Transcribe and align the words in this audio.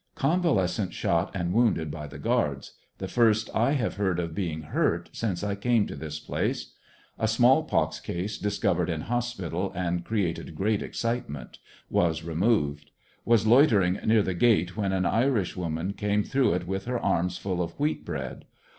Convalescent 0.15 0.95
shot 0.95 1.29
and 1.35 1.53
wounded 1.53 1.91
by 1.91 2.07
the 2.07 2.17
guards, 2.17 2.73
the 2.97 3.07
first 3.07 3.51
I 3.53 3.73
have 3.73 3.97
heard 3.97 4.17
of 4.19 4.33
being 4.33 4.63
hurt 4.63 5.11
since 5.13 5.43
I 5.43 5.53
came 5.53 5.85
to 5.85 5.95
this 5.95 6.19
place. 6.19 6.73
A 7.19 7.27
small 7.27 7.61
pox 7.65 7.99
case 7.99 8.39
discovered 8.39 8.89
in 8.89 9.01
hospital 9.01 9.71
and 9.75 10.03
created 10.03 10.55
great 10.55 10.81
excitement. 10.81 11.59
Was 11.87 12.23
removed. 12.23 12.89
Was 13.25 13.45
loitering 13.45 13.99
near 14.03 14.23
the 14.23 14.33
gate, 14.33 14.75
when 14.75 14.91
an 14.91 15.05
Irish 15.05 15.55
woman 15.55 15.93
came 15.93 16.23
through 16.23 16.55
it 16.55 16.65
with 16.65 16.85
her 16.85 16.97
arms 16.99 17.37
full 17.37 17.61
of 17.61 17.79
wheat 17.79 18.03
bread. 18.03 18.45